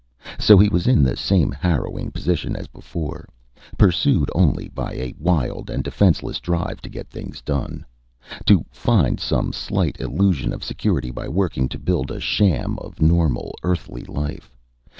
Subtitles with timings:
[0.39, 3.27] So he was in the same harrowing position as before,
[3.77, 7.85] pursued only by a wild and defenseless drive to get things done.
[8.45, 13.53] To find some slight illusion of security by working to build a sham of normal,
[13.63, 14.57] Earthly life.